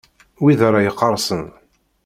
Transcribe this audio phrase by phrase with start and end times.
[0.43, 1.43] Wid ara iqqerṣen.